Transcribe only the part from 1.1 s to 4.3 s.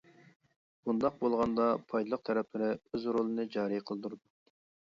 بولغاندا پايدىلىق تەرەپلىرى ئۆز رولىنى جارى قىلدۇرىدۇ.